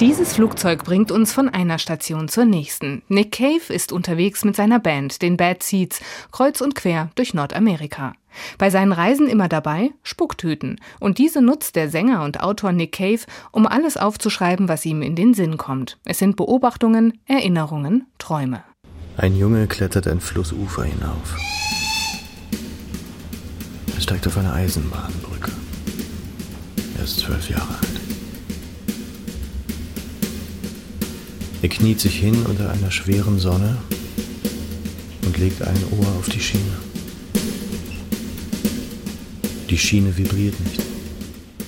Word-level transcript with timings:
Dieses 0.00 0.34
Flugzeug 0.34 0.84
bringt 0.84 1.10
uns 1.10 1.32
von 1.32 1.48
einer 1.48 1.78
Station 1.78 2.28
zur 2.28 2.44
nächsten. 2.44 3.00
Nick 3.08 3.32
Cave 3.32 3.72
ist 3.72 3.92
unterwegs 3.92 4.44
mit 4.44 4.54
seiner 4.54 4.78
Band, 4.78 5.22
den 5.22 5.38
Bad 5.38 5.62
Seeds, 5.62 6.02
kreuz 6.32 6.60
und 6.60 6.74
quer 6.74 7.08
durch 7.14 7.32
Nordamerika. 7.32 8.12
Bei 8.58 8.68
seinen 8.68 8.92
Reisen 8.92 9.26
immer 9.26 9.48
dabei 9.48 9.92
Spucktüten. 10.02 10.78
Und 11.00 11.16
diese 11.16 11.40
nutzt 11.40 11.76
der 11.76 11.88
Sänger 11.88 12.24
und 12.24 12.42
Autor 12.42 12.72
Nick 12.72 12.92
Cave, 12.92 13.20
um 13.52 13.66
alles 13.66 13.96
aufzuschreiben, 13.96 14.68
was 14.68 14.84
ihm 14.84 15.00
in 15.00 15.16
den 15.16 15.32
Sinn 15.32 15.56
kommt. 15.56 15.96
Es 16.04 16.18
sind 16.18 16.36
Beobachtungen, 16.36 17.18
Erinnerungen, 17.24 18.04
Träume. 18.18 18.62
Ein 19.16 19.34
Junge 19.34 19.66
klettert 19.66 20.08
ein 20.08 20.20
Flussufer 20.20 20.84
hinauf. 20.84 21.38
Er 23.94 24.00
steigt 24.02 24.26
auf 24.26 24.36
eine 24.36 24.52
Eisenbahnbrücke. 24.52 25.52
Er 26.98 27.04
ist 27.04 27.20
zwölf 27.20 27.48
Jahre 27.48 27.78
alt. 27.80 27.95
Er 31.62 31.68
kniet 31.68 32.00
sich 32.00 32.18
hin 32.18 32.44
unter 32.46 32.70
einer 32.70 32.90
schweren 32.90 33.38
Sonne 33.38 33.78
und 35.24 35.38
legt 35.38 35.62
ein 35.62 35.82
Ohr 35.98 36.06
auf 36.18 36.28
die 36.28 36.40
Schiene. 36.40 36.76
Die 39.70 39.78
Schiene 39.78 40.16
vibriert 40.16 40.58
nicht. 40.60 40.82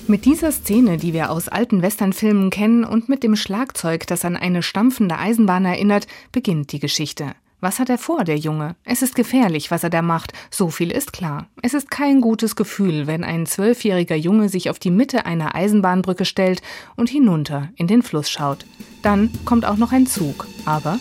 Mit 0.07 0.25
dieser 0.25 0.51
Szene, 0.51 0.97
die 0.97 1.13
wir 1.13 1.31
aus 1.31 1.49
alten 1.49 1.81
Westernfilmen 1.81 2.49
kennen 2.49 2.83
und 2.83 3.09
mit 3.09 3.23
dem 3.23 3.35
Schlagzeug, 3.35 4.07
das 4.07 4.25
an 4.25 4.35
eine 4.35 4.63
stampfende 4.63 5.17
Eisenbahn 5.17 5.65
erinnert, 5.65 6.07
beginnt 6.31 6.71
die 6.71 6.79
Geschichte. 6.79 7.35
Was 7.61 7.79
hat 7.79 7.89
er 7.89 7.97
vor, 7.97 8.23
der 8.23 8.37
Junge? 8.37 8.77
Es 8.85 9.01
ist 9.01 9.15
gefährlich, 9.15 9.69
was 9.69 9.83
er 9.83 9.89
da 9.89 10.01
macht, 10.01 10.31
so 10.49 10.69
viel 10.69 10.91
ist 10.91 11.11
klar. 11.11 11.47
Es 11.61 11.73
ist 11.73 11.91
kein 11.91 12.21
gutes 12.21 12.55
Gefühl, 12.55 13.05
wenn 13.05 13.25
ein 13.25 13.45
zwölfjähriger 13.45 14.15
Junge 14.15 14.47
sich 14.47 14.69
auf 14.69 14.79
die 14.79 14.91
Mitte 14.91 15.25
einer 15.25 15.55
Eisenbahnbrücke 15.55 16.23
stellt 16.23 16.61
und 16.95 17.09
hinunter 17.09 17.67
in 17.75 17.87
den 17.87 18.01
Fluss 18.01 18.29
schaut. 18.29 18.65
Dann 19.01 19.29
kommt 19.43 19.65
auch 19.65 19.75
noch 19.75 19.91
ein 19.91 20.07
Zug, 20.07 20.47
aber. 20.63 20.97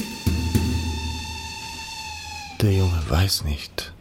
Der 2.61 2.73
Junge 2.73 3.03
weiß 3.09 3.45
nicht, 3.45 3.95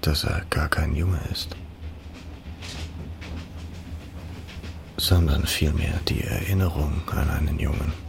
dass 0.00 0.24
er 0.24 0.44
gar 0.50 0.68
kein 0.68 0.96
Junge 0.96 1.20
ist, 1.30 1.54
sondern 4.96 5.46
vielmehr 5.46 6.00
die 6.08 6.24
Erinnerung 6.24 7.02
an 7.12 7.30
einen 7.30 7.60
Jungen. 7.60 8.03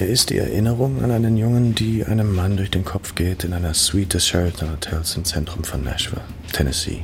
Er 0.00 0.06
ist 0.06 0.30
die 0.30 0.38
Erinnerung 0.38 1.04
an 1.04 1.10
einen 1.10 1.36
Jungen, 1.36 1.74
die 1.74 2.06
einem 2.06 2.34
Mann 2.34 2.56
durch 2.56 2.70
den 2.70 2.86
Kopf 2.86 3.14
geht 3.14 3.44
in 3.44 3.52
einer 3.52 3.74
Suite 3.74 4.14
des 4.14 4.26
Sheraton 4.26 4.72
Hotels 4.72 5.14
im 5.14 5.26
Zentrum 5.26 5.62
von 5.62 5.84
Nashville, 5.84 6.22
Tennessee. 6.54 7.02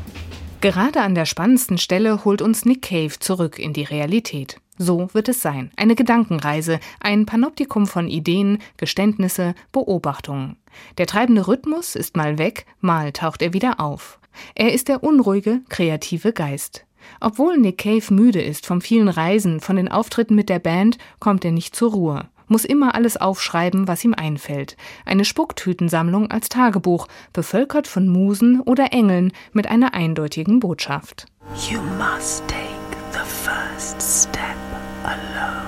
Gerade 0.62 1.03
an 1.03 1.14
der 1.14 1.27
spannendsten 1.27 1.77
Stelle 1.77 2.25
holt 2.25 2.41
uns 2.41 2.64
Nick 2.64 2.80
Cave 2.80 3.12
zurück 3.20 3.58
in 3.58 3.75
die 3.75 3.83
Realität. 3.83 4.56
So 4.78 5.11
wird 5.12 5.28
es 5.28 5.42
sein. 5.42 5.70
Eine 5.77 5.94
Gedankenreise, 5.94 6.80
ein 6.98 7.27
Panoptikum 7.27 7.86
von 7.86 8.08
Ideen, 8.08 8.61
Geständnisse, 8.78 9.55
Beobachtungen. 9.72 10.56
Der 10.97 11.06
treibende 11.06 11.48
Rhythmus 11.48 11.97
ist 11.97 12.16
mal 12.16 12.38
weg, 12.38 12.64
mal 12.81 13.12
taucht 13.12 13.42
er 13.42 13.53
wieder 13.53 13.78
auf. 13.78 14.19
Er 14.55 14.72
ist 14.72 14.88
der 14.88 15.05
unruhige, 15.05 15.60
kreative 15.69 16.33
Geist. 16.33 16.86
Obwohl 17.20 17.58
Nick 17.58 17.77
Cave 17.77 18.14
müde 18.14 18.41
ist 18.41 18.64
vom 18.64 18.81
vielen 18.81 19.08
Reisen, 19.08 19.60
von 19.60 19.77
den 19.77 19.91
Auftritten 19.91 20.34
mit 20.34 20.48
der 20.48 20.60
Band, 20.60 20.97
kommt 21.20 21.44
er 21.44 21.53
nicht 21.53 21.77
zur 21.77 21.92
Ruhe 21.92 22.31
muss 22.48 22.64
immer 22.64 22.94
alles 22.94 23.16
aufschreiben, 23.16 23.89
was 23.89 24.05
ihm 24.05 24.14
einfällt. 24.14 24.77
Eine 25.05 25.25
Spucktütensammlung 25.25 26.30
als 26.30 26.48
Tagebuch, 26.48 27.08
bevölkert 27.33 27.86
von 27.86 28.08
Musen 28.08 28.61
oder 28.61 28.92
Engeln 28.92 29.33
mit 29.53 29.66
einer 29.66 29.94
eindeutigen 29.94 30.61
Botschaft. 30.61 31.27
You 31.70 31.80
must 31.98 32.47
take 32.48 32.66
the 33.12 33.19
first 33.20 34.00
step 34.00 34.56
alone. 35.05 35.66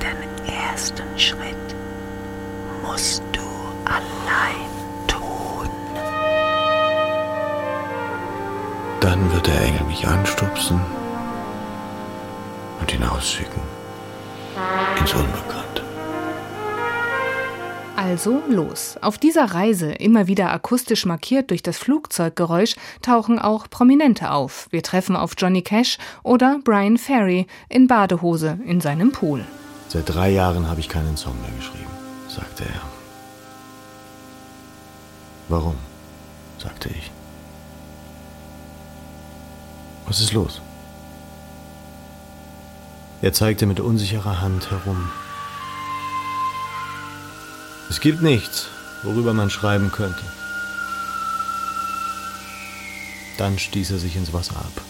Den 0.00 0.54
ersten 0.54 1.18
Schritt 1.18 1.56
musst 2.82 3.22
du 3.32 3.40
allein 3.84 4.70
tun. 5.06 5.68
Dann 9.00 9.32
wird 9.32 9.46
der 9.46 9.60
Engel 9.62 9.84
mich 9.84 10.06
anstupsen 10.06 10.80
und 12.80 12.90
hinausschicken 12.90 13.79
ins 15.00 15.14
Unbekannte. 15.14 15.82
Also 17.96 18.42
los. 18.48 18.96
Auf 19.02 19.18
dieser 19.18 19.44
Reise, 19.52 19.92
immer 19.92 20.26
wieder 20.26 20.50
akustisch 20.52 21.04
markiert 21.04 21.50
durch 21.50 21.62
das 21.62 21.78
Flugzeuggeräusch, 21.78 22.76
tauchen 23.02 23.38
auch 23.38 23.68
Prominente 23.68 24.30
auf. 24.30 24.68
Wir 24.70 24.82
treffen 24.82 25.16
auf 25.16 25.34
Johnny 25.36 25.62
Cash 25.62 25.98
oder 26.22 26.60
Brian 26.64 26.96
Ferry 26.96 27.46
in 27.68 27.86
Badehose 27.86 28.58
in 28.66 28.80
seinem 28.80 29.12
Pool. 29.12 29.44
Seit 29.88 30.08
drei 30.08 30.30
Jahren 30.30 30.68
habe 30.68 30.80
ich 30.80 30.88
keinen 30.88 31.16
Song 31.16 31.40
mehr 31.40 31.50
geschrieben, 31.56 31.90
sagte 32.28 32.64
er. 32.64 32.80
Warum? 35.48 35.74
sagte 36.58 36.88
ich. 36.90 37.10
Was 40.06 40.20
ist 40.20 40.32
los? 40.32 40.60
Er 43.22 43.32
zeigte 43.34 43.66
mit 43.66 43.80
unsicherer 43.80 44.40
Hand 44.40 44.70
herum. 44.70 45.10
Es 47.90 48.00
gibt 48.00 48.22
nichts, 48.22 48.68
worüber 49.02 49.34
man 49.34 49.50
schreiben 49.50 49.92
könnte. 49.92 50.22
Dann 53.36 53.58
stieß 53.58 53.90
er 53.90 53.98
sich 53.98 54.16
ins 54.16 54.32
Wasser 54.32 54.56
ab. 54.56 54.82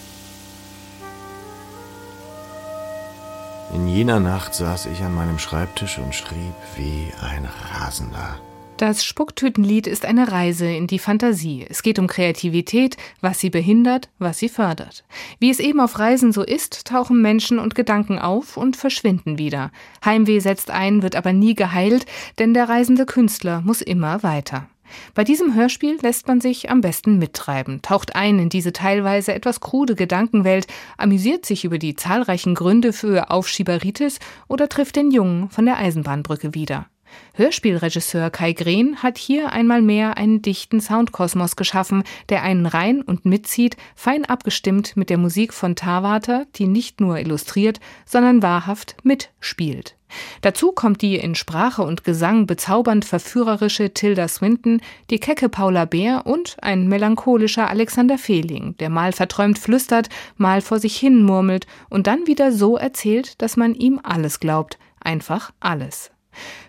In 3.73 3.89
jener 3.89 4.21
Nacht 4.21 4.55
saß 4.55 4.87
ich 4.87 5.03
an 5.03 5.15
meinem 5.15 5.39
Schreibtisch 5.39 5.99
und 5.99 6.15
schrieb 6.15 6.55
wie 6.77 7.13
ein 7.21 7.49
Rasender. 7.73 8.39
Das 8.81 9.05
Spucktütenlied 9.05 9.87
ist 9.87 10.07
eine 10.07 10.33
Reise 10.33 10.65
in 10.65 10.87
die 10.87 10.99
Fantasie. 10.99 11.67
Es 11.69 11.83
geht 11.83 11.99
um 11.99 12.07
Kreativität, 12.07 12.97
was 13.21 13.39
sie 13.39 13.51
behindert, 13.51 14.09
was 14.19 14.39
sie 14.39 14.49
fördert. 14.49 15.05
Wie 15.39 15.51
es 15.51 15.59
eben 15.59 15.81
auf 15.81 15.99
Reisen 15.99 16.33
so 16.33 16.43
ist, 16.43 16.87
tauchen 16.87 17.21
Menschen 17.21 17.59
und 17.59 17.75
Gedanken 17.75 18.19
auf 18.19 18.57
und 18.57 18.79
verschwinden 18.79 19.37
wieder. 19.37 19.71
Heimweh 20.03 20.39
setzt 20.39 20.71
ein, 20.71 21.03
wird 21.03 21.15
aber 21.15 21.35
nie 21.35 21.55
geheilt, 21.55 22.07
denn 22.39 22.55
der 22.55 22.71
reisende 22.71 23.05
Künstler 23.05 23.61
muss 23.61 23.83
immer 23.83 24.23
weiter. 24.23 24.67
Bei 25.15 25.25
diesem 25.25 25.55
Hörspiel 25.55 25.99
lässt 26.01 26.27
man 26.27 26.41
sich 26.41 26.71
am 26.71 26.81
besten 26.81 27.19
mittreiben, 27.19 27.83
taucht 27.83 28.17
ein 28.17 28.39
in 28.39 28.49
diese 28.49 28.73
teilweise 28.73 29.35
etwas 29.35 29.61
krude 29.61 29.95
Gedankenwelt, 29.95 30.67
amüsiert 30.97 31.45
sich 31.45 31.67
über 31.67 31.77
die 31.77 31.97
zahlreichen 31.97 32.55
Gründe 32.55 32.95
für 32.95 33.31
Aufschieberitis 33.31 34.21
oder 34.49 34.71
trifft 34.71 34.97
den 34.97 35.11
Jungen 35.11 35.51
von 35.51 35.67
der 35.67 35.77
Eisenbahnbrücke 35.77 36.55
wieder. 36.55 36.87
Hörspielregisseur 37.35 38.31
Kai 38.31 38.53
Green 38.53 39.03
hat 39.03 39.19
hier 39.19 39.53
einmal 39.53 39.83
mehr 39.83 40.17
einen 40.17 40.43
dichten 40.43 40.81
Soundkosmos 40.81 41.57
geschaffen, 41.57 42.05
der 42.29 42.43
einen 42.43 42.67
rein 42.67 43.03
und 43.03 43.25
mitzieht, 43.25 43.77
fein 43.95 44.25
abgestimmt 44.25 44.97
mit 44.97 45.11
der 45.11 45.19
Musik 45.19 45.55
von 45.55 45.77
Tawater, 45.77 46.47
die 46.57 46.67
nicht 46.67 47.01
nur 47.01 47.19
illustriert, 47.19 47.81
sondern 48.05 48.43
wahrhaft 48.43 48.97
mitspielt. 49.03 49.97
Dazu 50.41 50.73
kommt 50.73 51.03
die 51.03 51.17
in 51.17 51.35
Sprache 51.35 51.83
und 51.83 52.05
Gesang 52.05 52.47
bezaubernd 52.47 53.05
verführerische 53.05 53.95
Tilda 53.95 54.29
Swinton, 54.29 54.81
die 55.11 55.21
kecke 55.21 55.49
Paula 55.49 55.85
Bär 55.85 56.27
und 56.27 56.57
ein 56.63 56.89
melancholischer 56.89 57.69
Alexander 57.69 58.19
Fehling, 58.19 58.77
der 58.79 58.91
mal 58.91 59.13
verträumt 59.13 59.59
flüstert, 59.59 60.09
mal 60.37 60.61
vor 60.61 60.79
sich 60.79 60.97
hin 60.97 61.23
murmelt 61.23 61.67
und 61.89 62.07
dann 62.07 62.27
wieder 62.27 62.53
so 62.53 62.77
erzählt, 62.77 63.41
dass 63.41 63.57
man 63.57 63.75
ihm 63.75 64.01
alles 64.03 64.41
glaubt, 64.41 64.79
einfach 65.01 65.53
alles. 65.61 66.11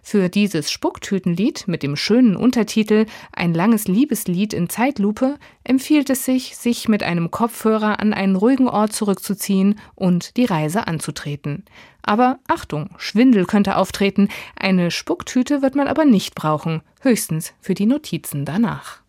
Für 0.01 0.29
dieses 0.29 0.71
Spucktütenlied 0.71 1.67
mit 1.67 1.83
dem 1.83 1.95
schönen 1.95 2.35
Untertitel 2.35 3.05
Ein 3.31 3.53
langes 3.53 3.87
Liebeslied 3.87 4.53
in 4.53 4.69
Zeitlupe 4.69 5.37
empfiehlt 5.63 6.09
es 6.09 6.25
sich, 6.25 6.57
sich 6.57 6.87
mit 6.87 7.03
einem 7.03 7.31
Kopfhörer 7.31 7.99
an 7.99 8.13
einen 8.13 8.35
ruhigen 8.35 8.67
Ort 8.67 8.93
zurückzuziehen 8.93 9.79
und 9.95 10.37
die 10.37 10.45
Reise 10.45 10.87
anzutreten. 10.87 11.65
Aber 12.01 12.39
Achtung, 12.47 12.89
Schwindel 12.97 13.45
könnte 13.45 13.77
auftreten, 13.77 14.27
eine 14.55 14.91
Spucktüte 14.91 15.61
wird 15.61 15.75
man 15.75 15.87
aber 15.87 16.05
nicht 16.05 16.35
brauchen, 16.35 16.81
höchstens 17.01 17.53
für 17.61 17.73
die 17.73 17.85
Notizen 17.85 18.43
danach. 18.43 18.99